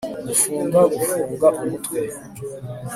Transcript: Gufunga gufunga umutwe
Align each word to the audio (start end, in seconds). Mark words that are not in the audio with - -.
Gufunga 0.27 0.77
gufunga 0.93 1.47
umutwe 1.63 1.99